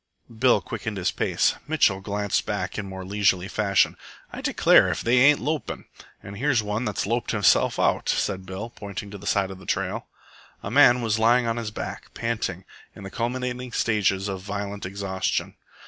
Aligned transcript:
Bill 0.35 0.61
quickened 0.61 0.97
his 0.97 1.11
pace. 1.11 1.53
Mitchell 1.67 2.01
glanced 2.01 2.47
back 2.47 2.79
in 2.79 2.87
more 2.89 3.05
leisurely 3.05 3.47
fashion. 3.47 3.95
"I 4.33 4.41
declare 4.41 4.89
if 4.89 5.03
they 5.03 5.19
ain't 5.19 5.37
lopin'!" 5.39 5.85
"And 6.23 6.37
here's 6.39 6.63
one 6.63 6.85
that's 6.85 7.05
loped 7.05 7.29
himself 7.29 7.77
out," 7.77 8.09
said 8.09 8.43
Bill, 8.47 8.71
pointing 8.71 9.11
to 9.11 9.19
the 9.19 9.27
side 9.27 9.51
of 9.51 9.59
the 9.59 9.67
trail. 9.67 10.07
A 10.63 10.71
man 10.71 11.03
was 11.03 11.19
lying 11.19 11.45
on 11.45 11.57
his 11.57 11.69
back 11.69 12.11
panting 12.15 12.65
in 12.95 13.03
the 13.03 13.11
culminating 13.11 13.73
stages 13.73 14.27
of 14.27 14.41
violent 14.41 14.87
exhaustion. 14.87 15.53